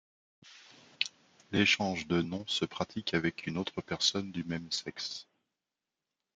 L’échange 1.51 2.07
de 2.07 2.23
nom 2.23 2.43
se 2.47 2.65
pratique 2.65 3.13
avec 3.13 3.45
une 3.45 3.59
autre 3.59 3.81
personne 3.81 4.31
du 4.31 4.43
même 4.43 4.71
sexe. 4.71 5.27